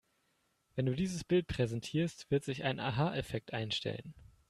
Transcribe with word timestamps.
Wenn 0.73 0.87
du 0.87 0.95
dieses 0.95 1.23
Bild 1.23 1.45
präsentierst, 1.45 2.31
wird 2.31 2.43
sich 2.43 2.63
ein 2.63 2.79
Aha-Effekt 2.79 3.53
einstellen. 3.53 4.15